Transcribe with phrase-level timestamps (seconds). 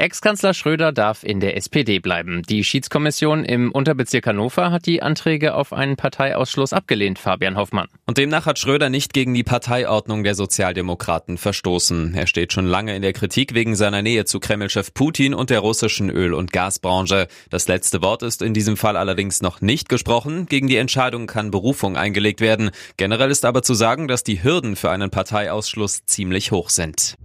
[0.00, 2.42] Ex-Kanzler Schröder darf in der SPD bleiben.
[2.48, 7.88] Die Schiedskommission im Unterbezirk Hannover hat die Anträge auf einen Parteiausschluss abgelehnt, Fabian Hoffmann.
[8.06, 12.14] Und demnach hat Schröder nicht gegen die Parteiordnung der Sozialdemokraten verstoßen.
[12.14, 15.58] Er steht schon lange in der Kritik wegen seiner Nähe zu Kremlchef Putin und der
[15.58, 17.26] russischen Öl- und Gasbranche.
[17.50, 20.46] Das letzte Wort ist in diesem Fall allerdings noch nicht gesprochen.
[20.46, 22.70] Gegen die Entscheidung kann Berufung eingelegt werden.
[22.98, 27.16] Generell ist aber zu sagen, dass die Hürden für einen Parteiausschluss ziemlich hoch sind.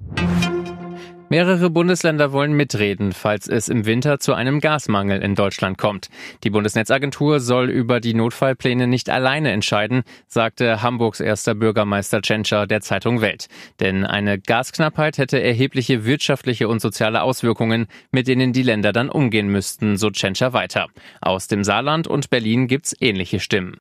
[1.33, 6.09] Mehrere Bundesländer wollen mitreden, falls es im Winter zu einem Gasmangel in Deutschland kommt.
[6.43, 12.81] Die Bundesnetzagentur soll über die Notfallpläne nicht alleine entscheiden, sagte Hamburgs erster Bürgermeister Tschentscher der
[12.81, 13.47] Zeitung Welt.
[13.79, 19.47] Denn eine Gasknappheit hätte erhebliche wirtschaftliche und soziale Auswirkungen, mit denen die Länder dann umgehen
[19.47, 20.85] müssten, so Tschentscher weiter.
[21.19, 23.77] Aus dem Saarland und Berlin gibt's ähnliche Stimmen.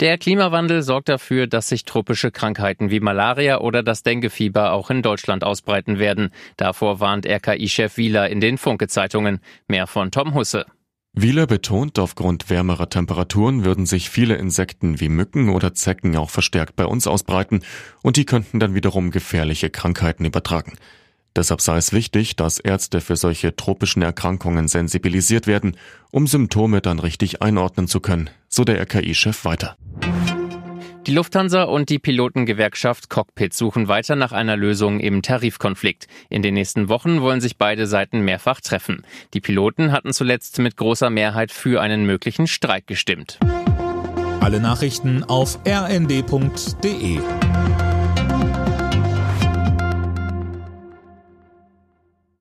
[0.00, 5.02] Der Klimawandel sorgt dafür, dass sich tropische Krankheiten wie Malaria oder das Denguefieber auch in
[5.02, 6.30] Deutschland ausbreiten werden.
[6.56, 9.40] Davor warnt RKI-Chef Wieler in den Funke-Zeitungen.
[9.68, 10.64] Mehr von Tom Husse.
[11.12, 16.76] Wieler betont, aufgrund wärmerer Temperaturen würden sich viele Insekten wie Mücken oder Zecken auch verstärkt
[16.76, 17.60] bei uns ausbreiten
[18.02, 20.78] und die könnten dann wiederum gefährliche Krankheiten übertragen.
[21.36, 25.76] Deshalb sei es wichtig, dass Ärzte für solche tropischen Erkrankungen sensibilisiert werden,
[26.10, 29.76] um Symptome dann richtig einordnen zu können, so der RKI-Chef weiter.
[31.06, 36.06] Die Lufthansa und die Pilotengewerkschaft Cockpit suchen weiter nach einer Lösung im Tarifkonflikt.
[36.28, 39.04] In den nächsten Wochen wollen sich beide Seiten mehrfach treffen.
[39.32, 43.40] Die Piloten hatten zuletzt mit großer Mehrheit für einen möglichen Streik gestimmt.
[44.40, 47.20] Alle Nachrichten auf rnd.de